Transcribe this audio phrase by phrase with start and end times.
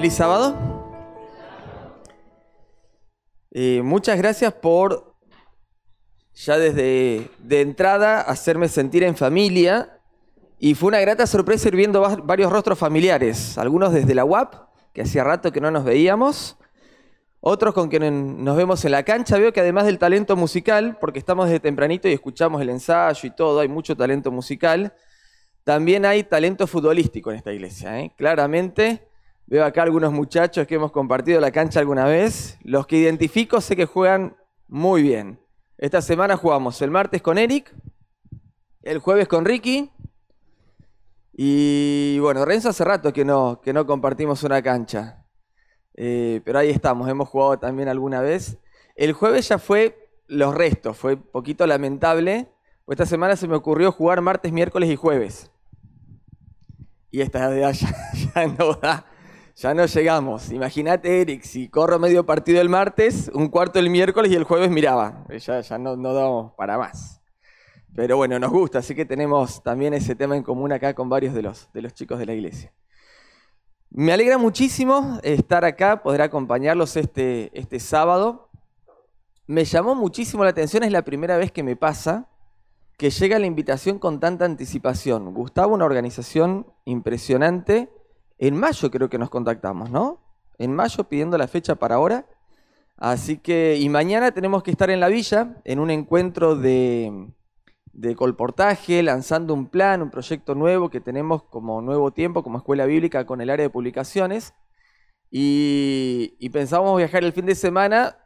[0.00, 0.56] Feliz sábado.
[3.50, 5.14] Eh, muchas gracias por
[6.32, 10.00] ya desde de entrada hacerme sentir en familia
[10.58, 14.54] y fue una grata sorpresa ir viendo va- varios rostros familiares, algunos desde la UAP,
[14.94, 16.56] que hacía rato que no nos veíamos,
[17.40, 19.36] otros con quienes nos vemos en la cancha.
[19.36, 23.36] Veo que además del talento musical, porque estamos desde tempranito y escuchamos el ensayo y
[23.36, 24.94] todo, hay mucho talento musical,
[25.62, 28.00] también hay talento futbolístico en esta iglesia.
[28.00, 28.14] ¿eh?
[28.16, 29.09] Claramente
[29.50, 32.58] veo acá algunos muchachos que hemos compartido la cancha alguna vez.
[32.62, 34.36] Los que identifico sé que juegan
[34.68, 35.40] muy bien.
[35.76, 37.74] Esta semana jugamos el martes con Eric,
[38.82, 39.90] el jueves con Ricky.
[41.32, 45.26] Y bueno, Renzo hace rato que no, que no compartimos una cancha.
[45.94, 48.58] Eh, pero ahí estamos, hemos jugado también alguna vez.
[48.94, 52.52] El jueves ya fue los restos, fue un poquito lamentable.
[52.84, 55.50] pues Esta semana se me ocurrió jugar martes, miércoles y jueves.
[57.10, 57.72] Y esta ya,
[58.34, 59.04] ya, no da,
[59.60, 60.50] ya no llegamos.
[60.52, 64.70] Imagínate, Eric, si corro medio partido el martes, un cuarto el miércoles y el jueves
[64.70, 65.26] miraba.
[65.28, 67.20] Ya, ya no, no damos para más.
[67.94, 71.34] Pero bueno, nos gusta, así que tenemos también ese tema en común acá con varios
[71.34, 72.72] de los, de los chicos de la iglesia.
[73.90, 78.48] Me alegra muchísimo estar acá, poder acompañarlos este, este sábado.
[79.46, 82.28] Me llamó muchísimo la atención, es la primera vez que me pasa
[82.96, 85.34] que llega la invitación con tanta anticipación.
[85.34, 87.90] Gustavo, una organización impresionante.
[88.40, 90.18] En mayo creo que nos contactamos, ¿no?
[90.56, 92.24] En mayo pidiendo la fecha para ahora.
[92.96, 97.28] Así que, y mañana tenemos que estar en la villa, en un encuentro de,
[98.16, 103.26] colportaje, lanzando un plan, un proyecto nuevo que tenemos como nuevo tiempo, como escuela bíblica
[103.26, 104.54] con el área de publicaciones.
[105.30, 108.16] Y, y pensábamos viajar el fin de semana,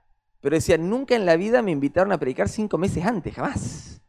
[0.40, 4.00] pero decía, nunca en la vida me invitaron a predicar cinco meses antes, jamás.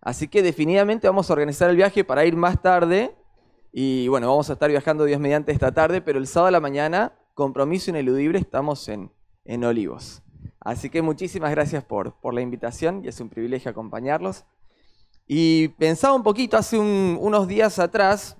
[0.00, 3.14] Así que definitivamente vamos a organizar el viaje para ir más tarde.
[3.78, 6.60] Y bueno, vamos a estar viajando Dios mediante esta tarde, pero el sábado a la
[6.60, 9.12] mañana, compromiso ineludible, estamos en,
[9.44, 10.22] en Olivos.
[10.60, 14.46] Así que muchísimas gracias por, por la invitación y es un privilegio acompañarlos.
[15.26, 18.38] Y pensaba un poquito, hace un- unos días atrás,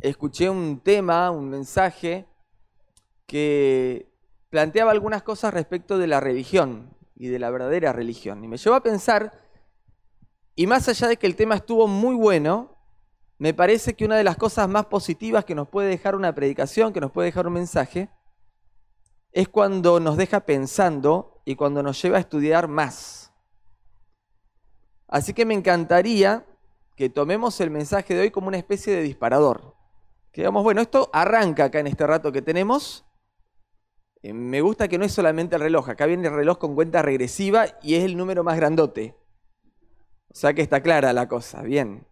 [0.00, 2.26] escuché un tema, un mensaje
[3.24, 4.08] que
[4.50, 8.42] planteaba algunas cosas respecto de la religión y de la verdadera religión.
[8.42, 9.32] Y me llevó a pensar,
[10.56, 12.74] y más allá de que el tema estuvo muy bueno,
[13.38, 16.92] me parece que una de las cosas más positivas que nos puede dejar una predicación,
[16.92, 18.10] que nos puede dejar un mensaje,
[19.32, 23.32] es cuando nos deja pensando y cuando nos lleva a estudiar más.
[25.06, 26.44] Así que me encantaría
[26.96, 29.76] que tomemos el mensaje de hoy como una especie de disparador.
[30.32, 33.06] Que digamos, bueno, esto arranca acá en este rato que tenemos.
[34.22, 37.02] Eh, me gusta que no es solamente el reloj, acá viene el reloj con cuenta
[37.02, 39.14] regresiva y es el número más grandote.
[40.28, 42.06] O sea que está clara la cosa, bien.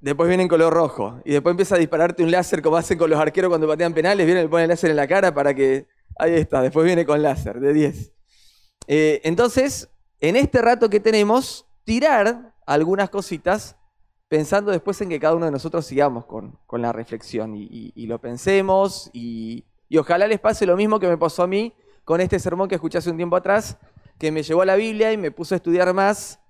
[0.00, 3.10] Después viene en color rojo y después empieza a dispararte un láser como hacen con
[3.10, 5.54] los arqueros cuando patean penales, viene y le ponen el láser en la cara para
[5.54, 5.86] que...
[6.20, 8.12] Ahí está, después viene con láser de 10.
[8.88, 9.88] Eh, entonces,
[10.20, 13.76] en este rato que tenemos, tirar algunas cositas
[14.28, 17.92] pensando después en que cada uno de nosotros sigamos con, con la reflexión y, y-
[17.94, 21.72] y lo pensemos y, y ojalá les pase lo mismo que me pasó a mí
[22.04, 23.78] con este sermón que escuché hace un tiempo atrás,
[24.18, 26.40] que me llevó a la Biblia y me puso a estudiar más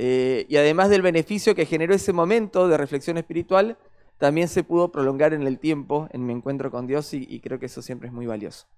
[0.00, 3.76] eh, y además del beneficio que generó ese momento de reflexión espiritual,
[4.16, 7.66] también se pudo prolongar en el tiempo, en mi encuentro con Dios y, creo que
[7.66, 8.68] eso siempre es muy valioso.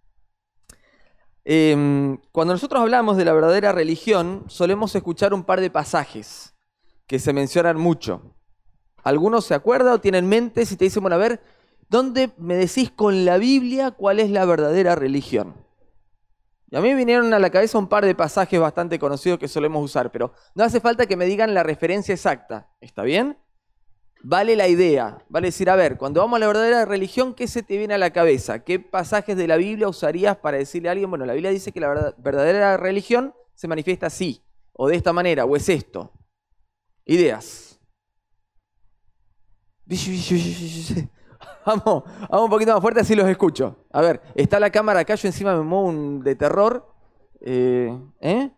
[1.44, 6.54] Em, cuando nosotros hablamos de la verdadera religión, solemos escuchar un par de pasajes
[7.06, 8.34] que se mencionan mucho.
[9.02, 11.42] ¿Algunos se acuerdan o tienen en mente si te dicen, bueno, a ver,
[11.90, 15.54] ¿dónde me decís con la Biblia cuál es la verdadera religión?
[16.70, 19.84] Y a mí vinieron a la cabeza un par de pasajes bastante conocidos que solemos
[19.84, 22.70] usar, pero no hace falta que me digan la referencia exacta.
[22.80, 23.38] ¿Está bien?
[24.22, 27.62] Vale la idea, vale decir, a ver, cuando vamos a la verdadera religión, ¿qué se
[27.62, 28.62] te viene a la cabeza?
[28.64, 31.80] ¿Qué pasajes de la Biblia usarías para decirle a alguien, bueno, la Biblia dice que
[31.80, 34.44] la verdad- verdadera religión se manifiesta así,
[34.74, 36.12] o de esta manera, o es esto?
[37.06, 37.80] Ideas.
[41.66, 43.76] Vamos, vamos un poquito más fuerte, así los escucho.
[43.92, 46.86] A ver, está la cámara acá, yo encima me muevo un de terror.
[47.40, 48.50] Eh, ¿eh?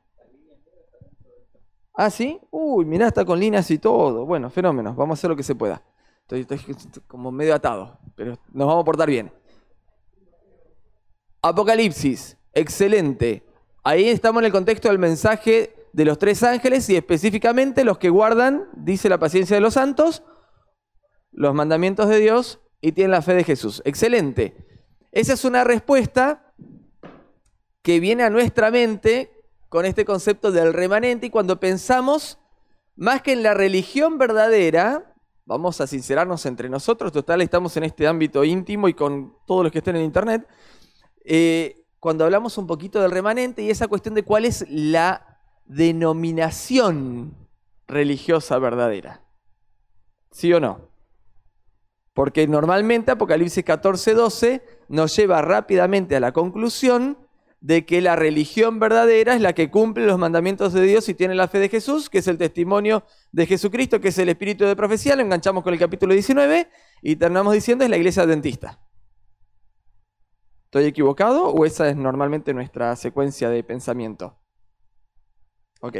[1.94, 2.40] Ah, ¿sí?
[2.50, 4.24] Uy, mirá, está con líneas y todo.
[4.24, 5.82] Bueno, fenómenos, vamos a hacer lo que se pueda.
[6.22, 9.32] Estoy, estoy como medio atado, pero nos vamos a portar bien.
[11.42, 13.44] Apocalipsis, excelente.
[13.82, 18.08] Ahí estamos en el contexto del mensaje de los tres ángeles y específicamente los que
[18.08, 20.22] guardan, dice la paciencia de los santos,
[21.32, 23.80] los mandamientos de Dios y tienen la fe de Jesús.
[23.86, 24.54] Excelente.
[25.10, 26.52] Esa es una respuesta
[27.80, 29.32] que viene a nuestra mente
[29.70, 32.38] con este concepto del remanente y cuando pensamos
[32.94, 35.12] más que en la religión verdadera,
[35.44, 39.72] Vamos a sincerarnos entre nosotros, total, estamos en este ámbito íntimo y con todos los
[39.72, 40.46] que estén en Internet.
[41.24, 47.36] Eh, cuando hablamos un poquito del remanente y esa cuestión de cuál es la denominación
[47.88, 49.24] religiosa verdadera.
[50.30, 50.91] ¿Sí o no?
[52.14, 57.16] Porque normalmente Apocalipsis 14, 12 nos lleva rápidamente a la conclusión
[57.62, 61.36] de que la religión verdadera es la que cumple los mandamientos de Dios y tiene
[61.36, 64.74] la fe de Jesús, que es el testimonio de Jesucristo, que es el espíritu de
[64.74, 65.14] profecía.
[65.14, 66.68] Lo enganchamos con el capítulo 19
[67.02, 68.80] y terminamos diciendo es la iglesia adventista.
[70.64, 74.38] ¿Estoy equivocado o esa es normalmente nuestra secuencia de pensamiento?
[75.80, 75.98] Ok.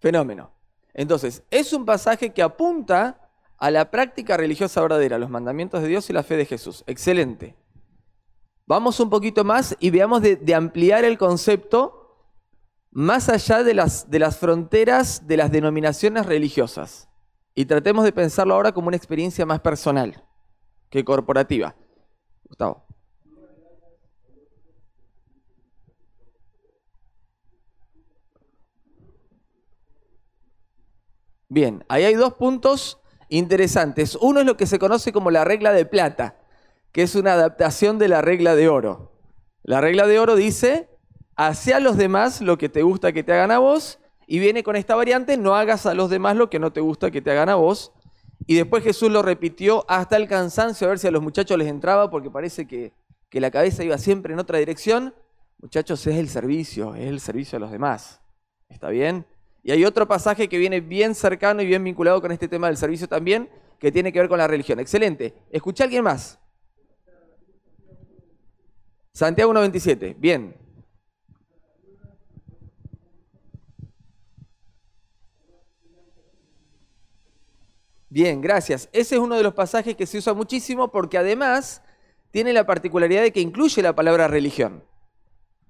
[0.00, 0.52] Fenómeno.
[0.92, 3.23] Entonces, es un pasaje que apunta
[3.58, 6.84] a la práctica religiosa verdadera, los mandamientos de Dios y la fe de Jesús.
[6.86, 7.56] Excelente.
[8.66, 12.00] Vamos un poquito más y veamos de, ampliar el concepto
[12.90, 17.08] más allá de las, de las fronteras de las denominaciones religiosas.
[17.54, 20.24] Y tratemos de pensarlo ahora como una experiencia más personal
[20.90, 21.74] que corporativa.
[22.44, 22.84] Gustavo.
[31.48, 32.98] Bien, ahí hay dos puntos
[33.28, 34.16] interesantes.
[34.20, 36.36] Uno es lo que se conoce como la regla de plata
[36.94, 39.10] que es una adaptación de la regla de oro.
[39.64, 40.88] La regla de oro dice,
[41.34, 43.98] hace a los demás lo que te gusta que te hagan a vos,
[44.28, 47.10] y viene con esta variante, no hagas a los demás lo que no te gusta
[47.10, 47.92] que te hagan a vos.
[48.46, 51.66] Y después Jesús lo repitió hasta el cansancio, a ver si a los muchachos les
[51.66, 52.92] entraba, porque parece que,
[53.28, 55.16] que la cabeza iba siempre en otra dirección.
[55.60, 58.20] Muchachos, es el servicio, es el servicio a los demás.
[58.68, 59.26] ¿Está bien?
[59.64, 62.76] Y hay otro pasaje que viene bien cercano y bien vinculado con este tema del
[62.76, 64.78] servicio también, que tiene que ver con la religión.
[64.78, 65.34] Excelente.
[65.50, 66.38] ¿Escucha a alguien más?
[69.14, 70.54] Santiago 1.27, bien.
[78.10, 78.90] Bien, gracias.
[78.92, 81.82] Ese es uno de los pasajes que se usa muchísimo porque además
[82.30, 84.84] tiene la particularidad de que incluye la palabra religión.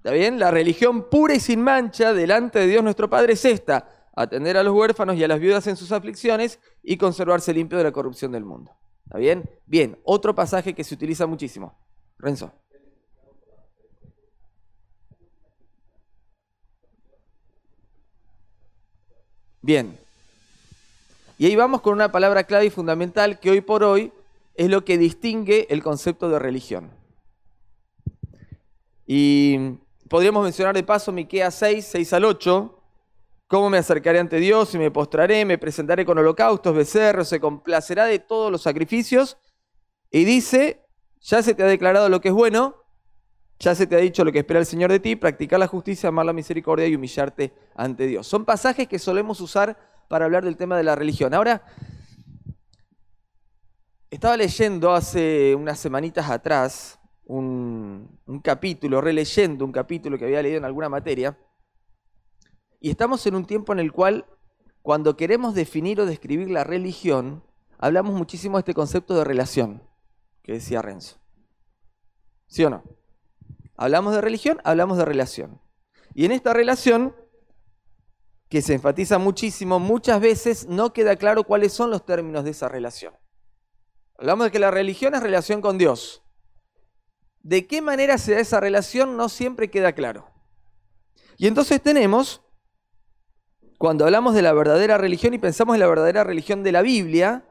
[0.05, 0.37] ¿Está bien?
[0.37, 4.61] La religión pura y sin mancha delante de Dios nuestro Padre es esta, atender a
[4.61, 8.31] los huérfanos y a las viudas en sus aflicciones y conservarse limpio de la corrupción
[8.31, 8.71] del mundo.
[9.03, 9.49] ¿Está bien?
[9.65, 11.75] Bien, otro pasaje que se utiliza muchísimo.
[12.19, 12.53] Renzo.
[19.63, 19.97] Bien.
[21.39, 24.13] Y ahí vamos con una palabra clave y fundamental que hoy por hoy
[24.53, 26.91] es lo que distingue el concepto de religión.
[29.07, 29.79] Y
[30.09, 32.81] podríamos mencionar de paso Miqueas 6, 6 al 8.
[33.47, 35.45] ¿Cómo me acercaré ante Dios y me postraré?
[35.45, 39.37] Me presentaré con holocaustos, becerros, se complacerá de todos los sacrificios.
[40.09, 40.81] Y dice,
[41.21, 42.75] ya se te ha declarado lo que es bueno,
[43.59, 46.09] ya se te ha dicho lo que espera el Señor de ti, practicar la justicia,
[46.09, 48.27] amar la misericordia y humillarte ante Dios.
[48.27, 49.77] Son pasajes que solemos usar
[50.07, 51.33] para hablar del tema de la religión.
[51.33, 51.63] Ahora,
[54.09, 60.65] estaba leyendo hace unas semanitas atrás un, capítulo, releyendo un capítulo que había leído en
[60.65, 61.37] alguna materia,
[62.79, 64.25] y estamos en un tiempo en el cual,
[64.81, 67.43] cuando queremos definir o describir la religión,
[67.77, 69.83] hablamos muchísimo de este concepto de relación,
[70.43, 71.17] que decía Renzo.
[72.47, 72.83] ¿Sí o no?
[73.77, 75.61] Hablamos de religión, hablamos de relación.
[76.13, 77.15] Y en esta relación,
[78.49, 82.69] que se enfatiza muchísimo, muchas veces no queda claro cuáles son los términos de esa
[82.69, 83.13] relación.
[84.17, 86.24] Hablamos de que la religión es relación con Dios.
[87.45, 89.17] ¿De qué manera se da esa relación?
[89.17, 90.27] No siempre queda claro.
[91.37, 92.41] Y entonces tenemos,
[93.77, 97.45] cuando hablamos de la verdadera religión y pensamos en la verdadera religión de la Biblia,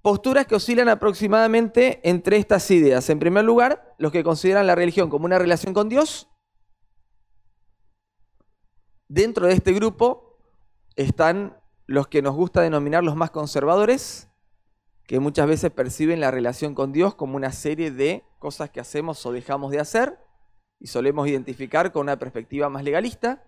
[0.00, 3.10] posturas que oscilan aproximadamente entre estas ideas.
[3.10, 6.30] En primer lugar, los que consideran la religión como una relación con Dios.
[9.06, 10.38] Dentro de este grupo
[10.96, 14.30] están los que nos gusta denominar los más conservadores,
[15.06, 19.24] que muchas veces perciben la relación con Dios como una serie de cosas que hacemos
[19.26, 20.18] o dejamos de hacer
[20.80, 23.44] y solemos identificar con una perspectiva más legalista.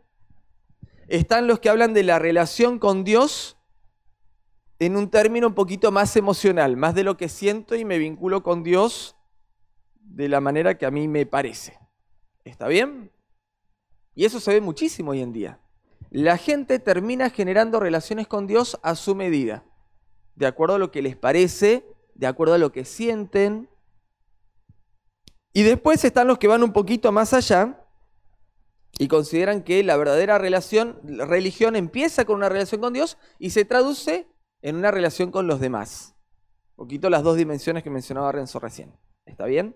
[1.08, 3.56] Están los que hablan de la relación con Dios
[4.78, 8.42] en un término un poquito más emocional, más de lo que siento y me vinculo
[8.42, 9.16] con Dios
[9.94, 11.78] de la manera que a mí me parece.
[12.44, 13.10] ¿Está bien?
[14.14, 15.60] Y eso se ve muchísimo hoy en día.
[16.10, 19.64] La gente termina generando relaciones con Dios a su medida,
[20.36, 23.68] de acuerdo a lo que les parece, de acuerdo a lo que sienten.
[25.52, 27.82] Y después están los que van un poquito más allá
[28.98, 33.50] y consideran que la verdadera relación, la religión empieza con una relación con Dios y
[33.50, 34.28] se traduce
[34.62, 36.14] en una relación con los demás.
[36.76, 38.94] Un poquito las dos dimensiones que mencionaba Renzo recién.
[39.24, 39.74] ¿Está bien?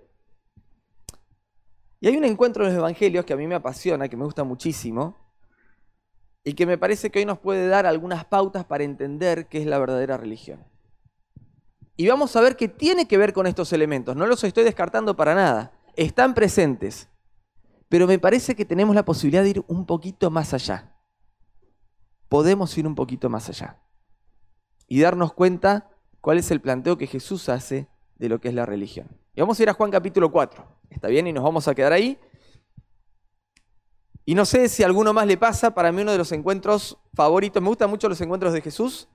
[2.00, 4.44] Y hay un encuentro en los evangelios que a mí me apasiona, que me gusta
[4.44, 5.16] muchísimo,
[6.50, 9.66] y que me parece que hoy nos puede dar algunas pautas para entender qué es
[9.68, 10.64] la verdadera religión.
[11.96, 14.16] Y vamos a ver qué tiene que ver con estos elementos.
[14.16, 15.70] No los estoy descartando para nada.
[15.94, 17.08] Están presentes.
[17.88, 20.92] Pero me parece que tenemos la posibilidad de ir un poquito más allá.
[22.28, 23.78] Podemos ir un poquito más allá.
[24.88, 25.88] Y darnos cuenta
[26.20, 29.06] cuál es el planteo que Jesús hace de lo que es la religión.
[29.36, 30.66] Y vamos a ir a Juan capítulo 4.
[30.90, 31.28] ¿Está bien?
[31.28, 32.18] Y nos vamos a quedar ahí.
[34.30, 36.96] Y no sé si a alguno más le pasa, para mí uno de los encuentros
[37.14, 39.08] favoritos, me gustan mucho los encuentros de Jesús,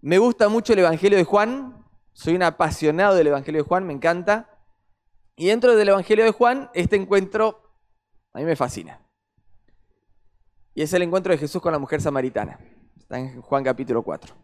[0.00, 1.84] me gusta mucho el Evangelio de Juan,
[2.14, 4.48] soy un apasionado del Evangelio de Juan, me encanta.
[5.36, 7.60] Y dentro del Evangelio de Juan, este encuentro
[8.32, 8.98] a mí me fascina.
[10.74, 12.60] Y es el encuentro de Jesús con la mujer samaritana.
[12.98, 14.34] Está en Juan capítulo 4.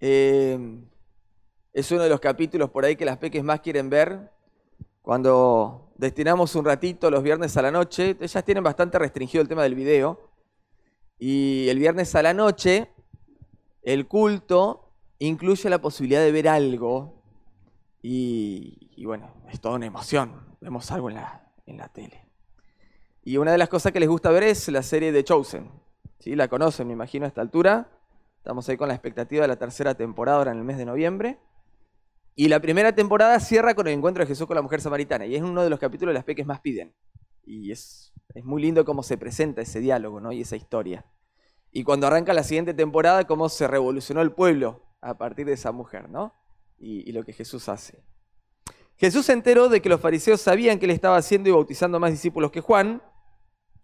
[0.00, 0.58] Eh,
[1.72, 4.32] es uno de los capítulos por ahí que las peques más quieren ver
[5.02, 9.62] cuando destinamos un ratito los viernes a la noche, ellas tienen bastante restringido el tema
[9.62, 10.30] del video,
[11.18, 12.88] y el viernes a la noche
[13.82, 17.22] el culto incluye la posibilidad de ver algo,
[18.02, 22.24] y, bueno, es toda una emoción, vemos algo en la, en la tele.
[23.22, 25.70] Y una de las cosas que les gusta ver es la serie de Chosen.
[26.18, 26.34] ¿Sí?
[26.34, 27.90] La conocen, me imagino, a esta altura.
[28.38, 31.38] Estamos ahí con la expectativa de la tercera temporada ahora en el mes de noviembre.
[32.40, 35.26] Y la primera temporada cierra con el encuentro de Jesús con la mujer samaritana.
[35.26, 36.94] Y es uno de los capítulos de las peques más piden.
[37.44, 40.32] Y es, es muy lindo cómo se presenta ese diálogo ¿no?
[40.32, 41.04] y esa historia.
[41.70, 45.70] Y cuando arranca la siguiente temporada, cómo se revolucionó el pueblo a partir de esa
[45.70, 46.32] mujer, ¿no?
[46.78, 48.02] Y, y lo que Jesús hace.
[48.96, 52.10] Jesús se enteró de que los fariseos sabían que él estaba haciendo y bautizando más
[52.10, 53.02] discípulos que Juan.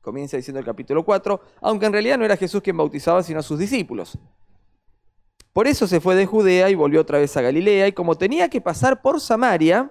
[0.00, 3.58] Comienza diciendo el capítulo 4, aunque en realidad no era Jesús quien bautizaba, sino sus
[3.58, 4.18] discípulos.
[5.56, 8.50] Por eso se fue de Judea y volvió otra vez a Galilea, y como tenía
[8.50, 9.90] que pasar por Samaria,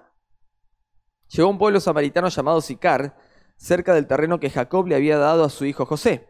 [1.27, 3.17] llegó a un pueblo samaritano llamado Sicar,
[3.57, 6.29] cerca del terreno que Jacob le había dado a su hijo José.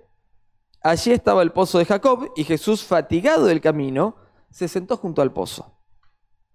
[0.81, 4.15] Allí estaba el pozo de Jacob, y Jesús, fatigado del camino,
[4.51, 5.81] se sentó junto al pozo.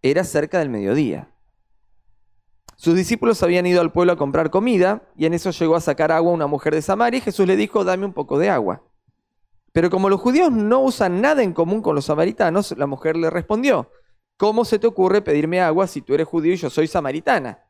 [0.01, 1.35] Era cerca del mediodía.
[2.77, 6.13] Sus discípulos habían ido al pueblo a comprar comida, y en eso llegó a sacar
[6.13, 8.90] agua una mujer de Samaria, y Jesús le dijo, dame un poco de agua.
[9.73, 13.31] Pero como los judíos no usan nada en común con los samaritanos, la mujer le
[13.31, 13.91] respondió,
[14.37, 17.65] ¿cómo se te ocurre pedirme agua si tú eres judío y yo soy samaritana?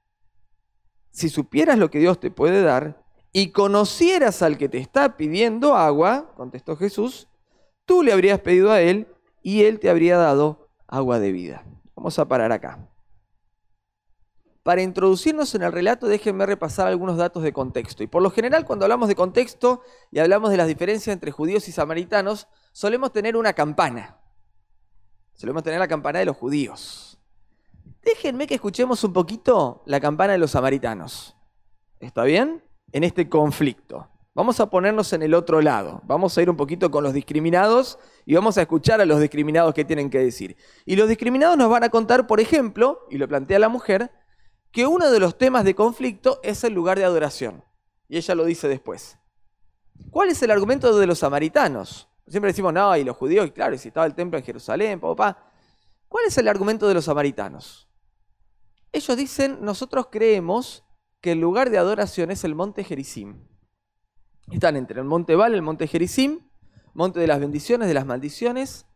[1.10, 5.74] Si supieras lo que Dios te puede dar y conocieras al que te está pidiendo
[5.74, 7.28] agua, contestó Jesús,
[7.84, 9.08] tú le habrías pedido a él
[9.42, 11.64] y él te habría dado agua de vida.
[11.94, 12.89] Vamos a parar acá.
[14.62, 18.02] Para introducirnos en el relato, déjenme repasar algunos datos de contexto.
[18.02, 21.66] Y por lo general, cuando hablamos de contexto y hablamos de las diferencias entre judíos
[21.68, 24.18] y samaritanos, solemos tener una campana.
[25.32, 27.18] Solemos tener la campana de los judíos.
[28.02, 31.36] Déjenme que escuchemos un poquito la campana de los samaritanos.
[31.98, 32.62] ¿Está bien?
[32.92, 34.08] En este conflicto.
[34.34, 36.02] Vamos a ponernos en el otro lado.
[36.04, 39.74] Vamos a ir un poquito con los discriminados y vamos a escuchar a los discriminados
[39.74, 40.56] que tienen que decir.
[40.84, 44.10] Y los discriminados nos van a contar, por ejemplo, y lo plantea la mujer,
[44.72, 47.64] que uno de los temas de conflicto es el lugar de adoración.
[48.08, 49.18] Y ella lo dice después.
[50.10, 52.08] ¿Cuál es el argumento de los samaritanos?
[52.26, 55.00] Siempre decimos, no, y los judíos, y claro, y si estaba el templo en Jerusalén,
[55.00, 55.50] papá.
[56.08, 57.88] ¿Cuál es el argumento de los samaritanos?
[58.92, 60.84] Ellos dicen, nosotros creemos
[61.20, 63.46] que el lugar de adoración es el monte Gerizim.
[64.50, 66.40] Están entre el monte Val el monte Gerizim,
[66.94, 68.86] monte de las bendiciones, de las maldiciones.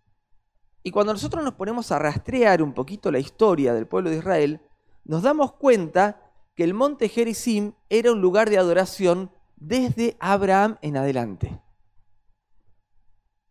[0.82, 4.60] Y cuando nosotros nos ponemos a rastrear un poquito la historia del pueblo de Israel,
[5.04, 10.96] nos damos cuenta que el monte Gerizim era un lugar de adoración desde Abraham en
[10.96, 11.60] adelante.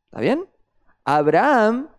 [0.06, 0.48] ¿Está bien?
[1.04, 1.90] Abraham,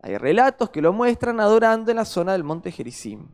[0.00, 3.28] hay relatos que lo muestran adorando en la zona del monte Gerizim.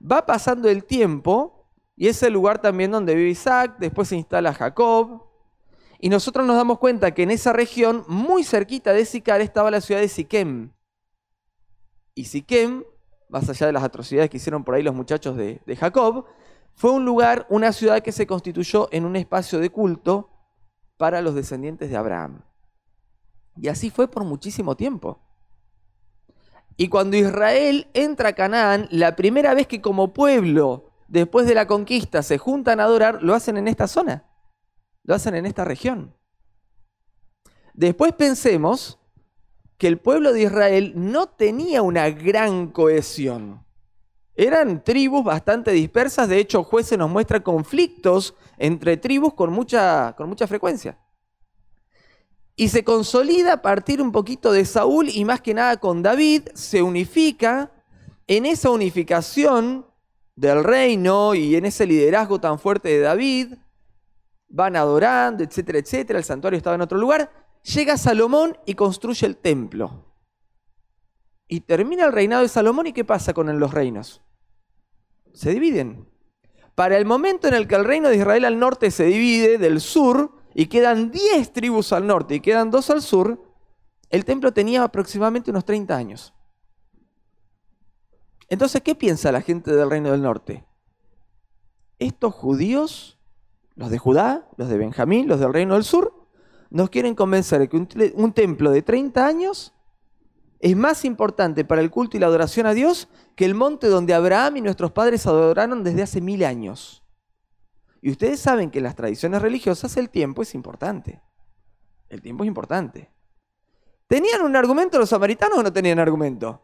[0.00, 4.54] Va pasando el tiempo y es el lugar también donde vive Isaac, después se instala
[4.54, 5.28] Jacob.
[6.00, 9.80] Y nosotros nos damos cuenta que en esa región, muy cerquita de Sicar, estaba la
[9.80, 10.72] ciudad de Siquem.
[12.14, 12.84] Y Siquem
[13.32, 16.26] más allá de las atrocidades que hicieron por ahí los muchachos de, Jacob,
[16.74, 20.28] fue un lugar, una ciudad que se constituyó en un espacio de culto
[20.98, 22.42] para los descendientes de Abraham.
[23.56, 25.18] Y así fue por muchísimo tiempo.
[26.76, 31.66] Y cuando Israel entra a Canaán, la primera vez que como pueblo, después de la
[31.66, 34.26] conquista, se juntan a adorar, lo hacen en esta zona,
[35.04, 36.14] lo hacen en esta región.
[37.72, 38.98] Después pensemos
[39.82, 43.66] que el pueblo de Israel no tenía una gran cohesión.
[44.36, 50.28] Eran tribus bastante dispersas, de hecho jueces nos muestra conflictos entre tribus con mucha, con
[50.28, 51.00] mucha frecuencia.
[52.54, 56.50] Y se consolida a partir un poquito de Saúl y más que nada con David,
[56.54, 57.72] se unifica
[58.28, 59.84] en esa unificación
[60.36, 63.54] del reino y en ese liderazgo tan fuerte de David,
[64.46, 67.41] van adorando, etcétera, etcétera, el santuario estaba en otro lugar.
[67.62, 70.06] Llega Salomón y construye el templo.
[71.46, 74.22] Y termina el reinado de Salomón y ¿qué pasa con los reinos?
[75.32, 76.08] Se dividen.
[76.74, 79.80] Para el momento en el que el reino de Israel al norte se divide del
[79.80, 83.42] sur y quedan 10 tribus al norte y quedan 2 al sur,
[84.08, 86.34] el templo tenía aproximadamente unos 30 años.
[88.48, 90.64] Entonces, ¿qué piensa la gente del reino del norte?
[91.98, 93.18] Estos judíos,
[93.74, 96.21] los de Judá, los de Benjamín, los del reino del sur,
[96.72, 99.74] nos quieren convencer que un, templo de 30 años
[100.58, 104.14] es más importante para el culto y la adoración a Dios que el monte donde
[104.14, 107.04] Abraham y nuestros padres adoraron desde hace mil años.
[108.00, 111.20] Y ustedes saben que en las tradiciones religiosas el tiempo es importante.
[112.08, 113.10] El tiempo es importante.
[114.06, 116.62] ¿Tenían un argumento los samaritanos o no tenían argumento?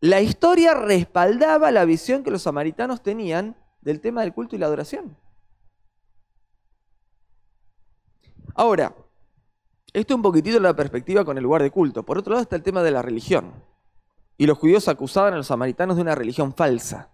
[0.00, 4.66] La historia respaldaba la visión que los samaritanos tenían del tema del culto y la
[4.66, 5.16] adoración.
[8.54, 8.94] Ahora,
[9.92, 12.04] esto un poquitito la perspectiva con el lugar de culto.
[12.04, 13.64] Por otro lado está el tema de la religión.
[14.36, 17.10] Y los judíos acusaban a los samaritanos de una religión falsa.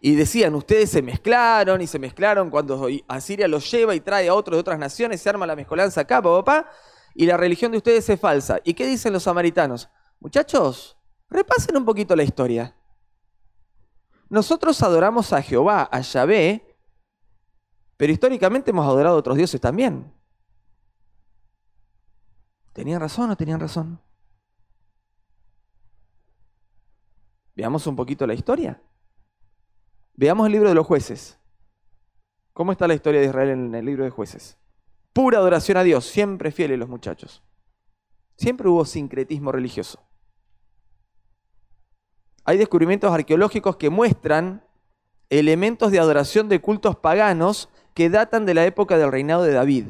[0.00, 4.34] Y decían, ustedes se mezclaron y se mezclaron cuando Asiria los lleva y trae a
[4.34, 6.68] otros de otras naciones, se arma la mezcolanza acá, papá,
[7.14, 8.60] y la religión de ustedes es falsa.
[8.64, 9.88] ¿Y qué dicen los samaritanos?
[10.20, 10.98] Muchachos,
[11.34, 12.76] Repasen un poquito la historia.
[14.28, 16.78] Nosotros adoramos a Jehová, a Yahvé,
[17.96, 20.12] pero históricamente hemos adorado a otros dioses también.
[22.74, 24.00] ¿Tenían razón o no tenían razón?
[27.54, 28.82] Veamos un poquito la historia.
[30.14, 31.38] Veamos el libro de los jueces.
[32.52, 34.58] ¿Cómo está la historia de Israel en el libro de jueces?
[35.12, 37.44] Pura adoración a Dios, siempre fieles los muchachos.
[38.36, 40.00] Siempre hubo sincretismo religioso.
[42.44, 44.64] Hay descubrimientos arqueológicos que muestran
[45.30, 49.86] elementos de adoración de cultos paganos que datan de la época del reinado de David.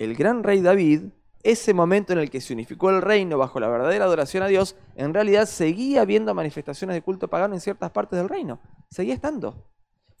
[0.00, 1.02] El gran rey David,
[1.42, 4.74] ese momento en el que se unificó el reino bajo la verdadera adoración a Dios,
[4.96, 8.58] en realidad seguía habiendo manifestaciones de culto pagano en ciertas partes del reino.
[8.88, 9.70] Seguía estando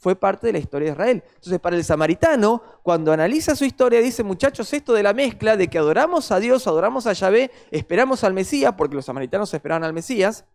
[0.00, 1.22] fue parte de la historia de Israel.
[1.26, 5.68] Entonces, para el samaritano, cuando analiza su historia, dice, muchachos, esto de la mezcla de
[5.68, 9.92] que adoramos a Dios, adoramos a Yahvé, esperamos al Mesías, porque los samaritanos esperaban al
[9.92, 10.46] Mesías,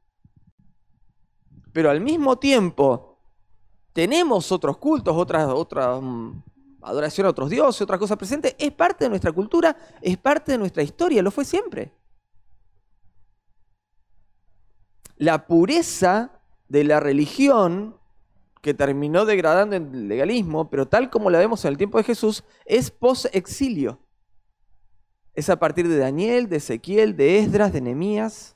[1.71, 3.19] pero al mismo tiempo
[3.93, 6.43] tenemos otros cultos, otras, otra mm,
[6.85, 10.57] adoración a otros dioses, otras cosas presentes, es parte de nuestra cultura, es parte de
[10.57, 11.91] nuestra historia, lo fue siempre.
[15.17, 17.97] La pureza de la religión
[18.61, 22.03] que terminó degradando en el legalismo, pero tal como la vemos en el tiempo de
[22.03, 23.99] Jesús, es post-exilio.
[25.33, 28.55] Es a partir de Daniel, de Ezequiel, de Esdras, de Nehemías.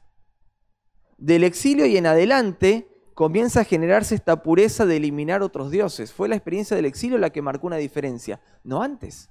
[1.18, 2.88] Del exilio y en adelante
[3.20, 6.14] comienza a generarse esta pureza de eliminar otros dioses.
[6.14, 9.30] Fue la experiencia del exilio la que marcó una diferencia, no antes.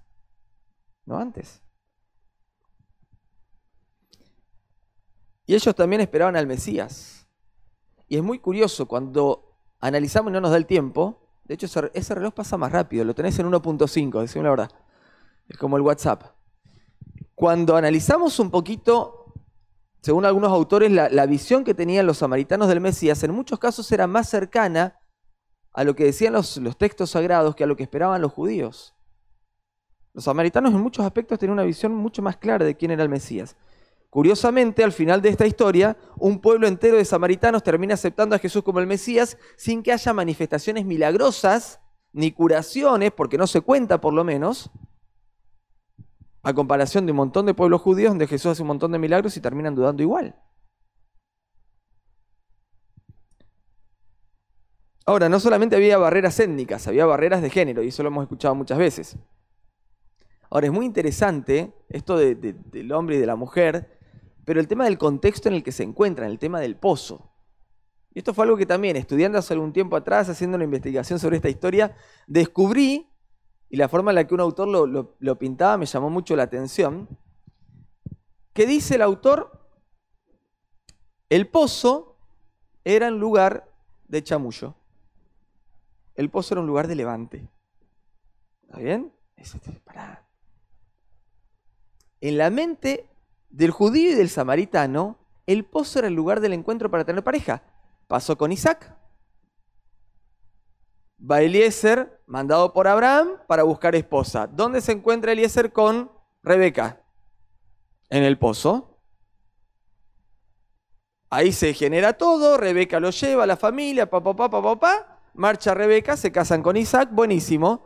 [1.07, 1.63] No antes.
[5.47, 7.27] Y ellos también esperaban al Mesías.
[8.09, 12.15] Y es muy curioso cuando analizamos y no nos da el tiempo, de hecho ese,
[12.15, 14.71] reloj pasa más rápido, lo tenés en 1.5, decimos la verdad.
[15.49, 16.25] Es como el WhatsApp.
[17.35, 19.18] Cuando analizamos un poquito,
[20.01, 24.07] según algunos autores, la, visión que tenían los samaritanos del Mesías, en muchos casos era
[24.07, 25.01] más cercana
[25.73, 28.95] a lo que decían los, textos sagrados que a lo que esperaban los judíos.
[30.15, 33.09] Los samaritanos en muchos aspectos tenían una visión mucho más clara de quién era el
[33.09, 33.57] Mesías.
[34.11, 38.63] Curiosamente, al final de esta historia, un pueblo entero de samaritanos termina aceptando a Jesús
[38.63, 41.81] como el Mesías sin que haya manifestaciones milagrosas
[42.13, 44.71] ni curaciones, porque no se cuenta por lo menos,
[46.49, 49.37] a comparación de un montón de pueblos judíos donde Jesús hace un montón de milagros
[49.37, 50.35] y terminan dudando igual.
[55.05, 58.55] Ahora, no solamente había barreras étnicas, había barreras de género, y eso lo hemos escuchado
[58.55, 59.17] muchas veces.
[60.49, 63.99] Ahora, es muy interesante esto del hombre y de la mujer,
[64.47, 67.31] pero el tema del contexto en el que se encuentran, el tema del pozo.
[68.15, 71.37] Y esto fue algo que también, estudiando hace algún tiempo atrás, haciendo una investigación sobre
[71.37, 71.95] esta historia,
[72.27, 73.08] descubrí,
[73.71, 76.45] y la forma en la que un autor lo, lo pintaba me llamó mucho la
[76.45, 77.09] atención,
[78.53, 79.59] que dice el autor,
[81.29, 82.17] el pozo
[82.85, 83.71] era un lugar
[84.09, 84.75] de chamullo.
[86.15, 87.49] El pozo era un lugar de levante.
[88.63, 89.13] ¿Está bien?
[92.21, 93.09] En la mente
[93.51, 97.63] del judío y del samaritano, el pozo era el lugar del encuentro para tener pareja.
[98.09, 98.98] Pasó con Isaac.
[101.19, 104.47] Va Eliezer, mandado por Abraham, para buscar esposa.
[104.47, 106.11] ¿Dónde se encuentra Eliezer con
[106.43, 107.03] Rebeca?
[108.09, 109.01] En el pozo.
[111.31, 116.33] Ahí se genera todo, Rebeca lo lleva, la familia, papá, papá, papá, marcha Rebeca, se
[116.33, 117.83] casan con Isaac, buenísimo.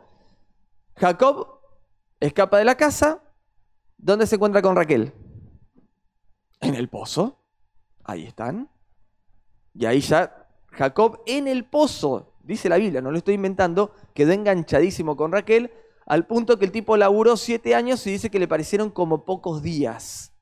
[0.95, 1.59] Jacob
[2.19, 3.21] escapa de la casa.
[3.97, 5.13] ¿Dónde se encuentra con Raquel?
[6.61, 7.39] En el pozo.
[8.03, 8.69] Ahí están.
[9.73, 14.31] Y ahí ya Jacob en el pozo, dice la Biblia, no lo estoy inventando, quedó
[14.31, 15.71] enganchadísimo con Raquel,
[16.05, 19.61] al punto que el tipo laburó siete años y dice que le parecieron como pocos
[19.63, 20.33] días.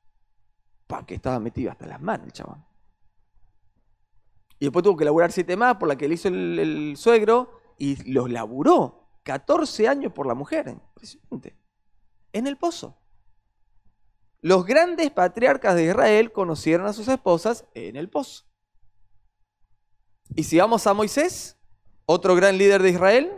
[0.86, 2.64] Pa, que estaba metido hasta las manos el chabón.
[4.58, 8.12] Y después tuvo que laburar siete más por la que le hizo el, suegro y
[8.12, 9.08] los laburó.
[9.24, 10.68] 14 años por la mujer.
[10.68, 11.56] Impresionante.
[12.32, 12.98] En el pozo.
[14.40, 18.44] Los grandes patriarcas de Israel conocieron a sus esposas en el pozo.
[20.34, 21.56] Y si vamos a Moisés,
[22.12, 23.32] otro gran líder de Israel,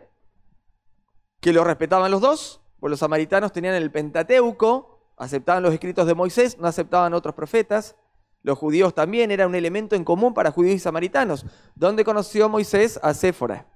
[1.40, 6.14] que lo respetaban los dos, pues los samaritanos tenían el Pentateuco, aceptaban los escritos de
[6.14, 7.96] Moisés, no aceptaban otros profetas.
[8.42, 11.46] Los judíos también era un elemento en común para judíos y samaritanos.
[11.74, 13.66] ¿Dónde conoció Moisés a Séfora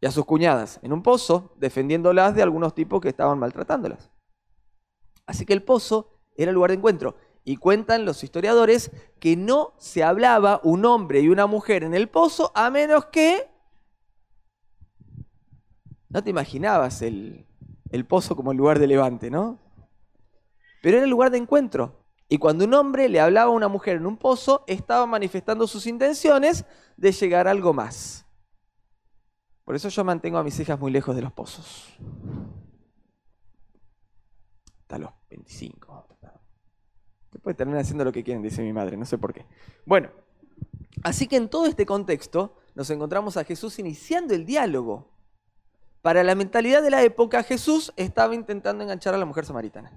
[0.00, 0.80] y a sus cuñadas?
[0.82, 4.10] En un pozo, defendiéndolas de algunos tipos que estaban maltratándolas.
[5.26, 7.16] Así que el pozo era el lugar de encuentro.
[7.42, 12.08] Y cuentan los historiadores que no se hablaba un hombre y una mujer en el
[12.08, 13.53] pozo a menos que...
[16.14, 17.44] No te imaginabas el,
[17.90, 19.58] el pozo como el lugar de levante, ¿no?
[20.80, 22.04] Pero era el lugar de encuentro.
[22.28, 25.88] Y cuando un hombre le hablaba a una mujer en un pozo, estaba manifestando sus
[25.88, 26.64] intenciones
[26.96, 28.26] de llegar a algo más.
[29.64, 31.92] Por eso yo mantengo a mis hijas muy lejos de los pozos.
[34.82, 36.06] Hasta los 25.
[37.32, 39.46] Después terminan haciendo lo que quieren, dice mi madre, no sé por qué.
[39.84, 40.10] Bueno,
[41.02, 45.13] así que en todo este contexto nos encontramos a Jesús iniciando el diálogo.
[46.04, 49.90] Para la mentalidad de la época, Jesús estaba intentando enganchar a la mujer samaritana.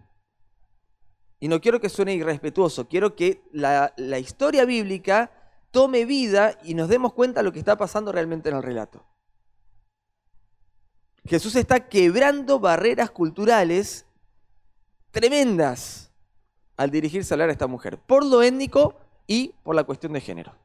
[1.38, 5.30] Y no quiero que suene irrespetuoso, quiero que la, historia bíblica
[5.70, 9.04] tome vida y nos demos cuenta de lo que está pasando realmente en el relato.
[11.26, 14.06] Jesús está quebrando barreras culturales
[15.12, 16.14] tremendas
[16.78, 18.96] al dirigirse a hablar a esta mujer, por lo étnico
[19.28, 20.56] y por la cuestión de género.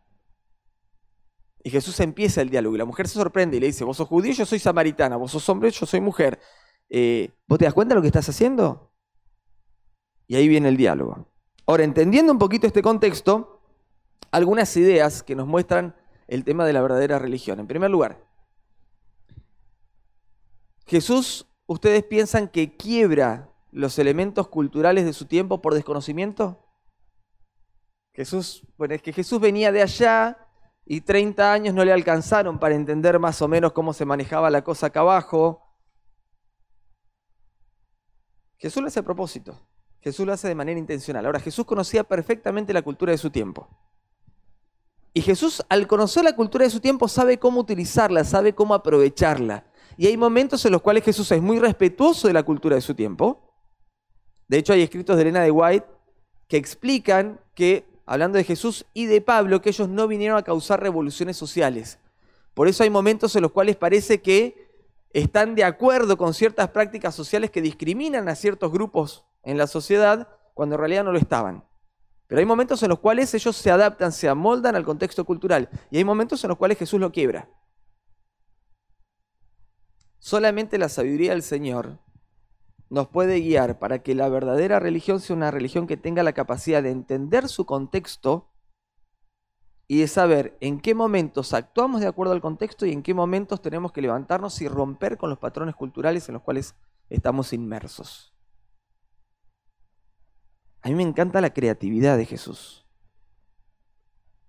[1.64, 4.08] Y Jesús empieza el diálogo y la mujer se sorprende y le dice, vos sos
[4.08, 6.40] judío, yo soy samaritana, vos sos hombre, yo soy mujer.
[6.88, 8.92] Eh, ¿Vos te das cuenta de lo que estás haciendo?
[10.26, 11.28] Y ahí viene el diálogo.
[11.66, 13.60] Ahora, entendiendo un poquito este contexto,
[14.32, 15.94] algunas ideas que nos muestran
[16.26, 17.60] el tema de la verdadera religión.
[17.60, 18.26] En primer lugar,
[20.86, 26.58] Jesús, ¿ustedes piensan que quiebra los elementos culturales de su tiempo por desconocimiento?
[28.14, 30.41] Jesús, bueno, es que Jesús venía de allá
[30.84, 34.62] y 30 años no le alcanzaron para entender más o menos cómo se manejaba la
[34.62, 35.62] cosa acá abajo.
[38.56, 39.58] Jesús lo hace a propósito.
[40.00, 41.24] Jesús lo hace de manera intencional.
[41.26, 43.68] Ahora, Jesús conocía perfectamente la cultura de su tiempo.
[45.14, 49.66] Y Jesús, al conocer la cultura de su tiempo, sabe cómo utilizarla, sabe cómo aprovecharla.
[49.96, 52.94] Y hay momentos en los cuales Jesús es muy respetuoso de la cultura de su
[52.94, 53.52] tiempo.
[54.48, 55.86] De hecho, hay escritos de Elena de White
[56.48, 60.82] que explican que, hablando de Jesús y de Pablo, que ellos no vinieron a causar
[60.82, 61.98] revoluciones sociales.
[62.54, 64.70] Por eso hay momentos en los cuales parece que
[65.12, 70.28] están de acuerdo con ciertas prácticas sociales que discriminan a ciertos grupos en la sociedad
[70.54, 71.64] cuando en realidad no lo estaban.
[72.26, 75.68] Pero hay momentos en los cuales ellos se adaptan, se amoldan al contexto cultural.
[75.90, 77.48] Y hay momentos en los cuales Jesús lo quiebra.
[80.18, 81.98] Solamente la sabiduría del Señor
[82.92, 86.82] nos puede guiar para que la verdadera religión sea una religión que tenga la capacidad
[86.82, 88.50] de entender su contexto
[89.88, 93.62] y de saber en qué momentos actuamos de acuerdo al contexto y en qué momentos
[93.62, 96.74] tenemos que levantarnos y romper con los patrones culturales en los cuales
[97.08, 98.34] estamos inmersos.
[100.82, 102.86] A mí me encanta la creatividad de Jesús.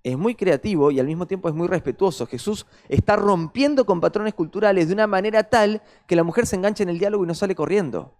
[0.03, 2.27] Es muy creativo y al mismo tiempo es muy respetuoso.
[2.27, 6.83] Jesús está rompiendo con patrones culturales de una manera tal que la mujer se engancha
[6.83, 8.17] en el diálogo y no sale corriendo.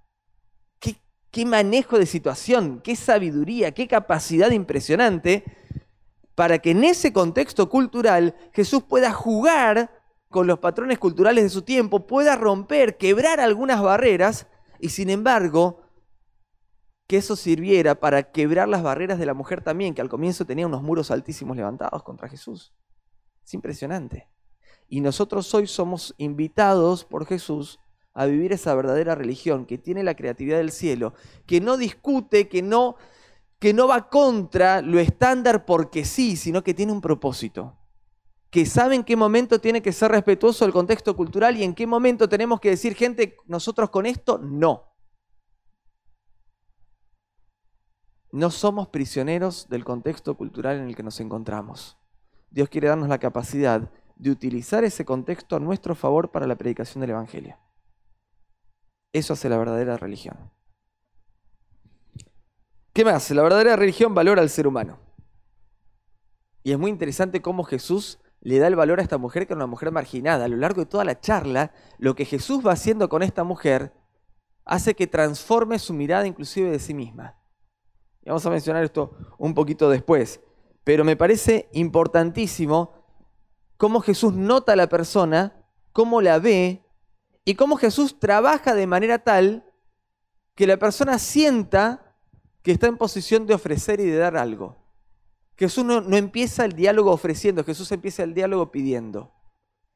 [1.33, 5.43] Qué, manejo de situación, qué sabiduría, qué capacidad impresionante
[6.35, 9.89] para que en ese contexto cultural Jesús pueda jugar
[10.29, 14.45] con los patrones culturales de su tiempo, pueda romper, quebrar algunas barreras
[14.79, 15.81] y sin embargo
[17.07, 20.67] que eso sirviera para quebrar las barreras de la mujer también, que al comienzo tenía
[20.67, 22.75] unos muros altísimos levantados contra Jesús.
[23.43, 24.29] Es impresionante.
[24.87, 27.79] Y nosotros hoy somos invitados por Jesús
[28.13, 31.13] a vivir esa verdadera religión que tiene la creatividad del cielo,
[31.45, 32.95] que no discute, que no,
[33.59, 37.77] que no va contra lo estándar porque sí, sino que tiene un propósito.
[38.51, 41.87] Que sabe en qué momento tiene que ser respetuoso del contexto cultural y en qué
[41.87, 44.93] momento tenemos que decir, gente, nosotros con esto no.
[48.31, 51.97] No somos prisioneros del contexto cultural en el que nos encontramos.
[52.51, 57.01] Dios quiere darnos la capacidad de utilizar ese contexto a nuestro favor para la predicación
[57.01, 57.57] del Evangelio.
[59.13, 60.51] Eso hace la verdadera religión.
[62.93, 63.29] ¿Qué más?
[63.31, 64.99] La verdadera religión valora al ser humano.
[66.63, 69.59] Y es muy interesante cómo Jesús le da el valor a esta mujer, que era
[69.59, 70.45] una mujer marginada.
[70.45, 73.93] A lo largo de toda la charla, lo que Jesús va haciendo con esta mujer
[74.65, 77.37] hace que transforme su mirada inclusive de sí misma.
[78.21, 80.41] Y vamos a mencionar esto un poquito después.
[80.83, 82.93] Pero me parece importantísimo
[83.77, 86.83] cómo Jesús nota a la persona, cómo la ve
[87.45, 89.65] y cómo Jesús trabaja de manera tal
[90.55, 92.15] que la persona sienta
[92.61, 94.77] que está en posición de ofrecer y de dar algo.
[95.57, 99.31] Jesús no, no empieza el diálogo ofreciendo, Jesús empieza el diálogo pidiendo.